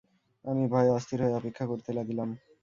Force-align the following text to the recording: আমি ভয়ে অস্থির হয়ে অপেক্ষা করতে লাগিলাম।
আমি 0.45 0.63
ভয়ে 0.71 0.95
অস্থির 0.97 1.19
হয়ে 1.21 1.37
অপেক্ষা 1.39 1.65
করতে 1.67 1.89
লাগিলাম। 1.97 2.29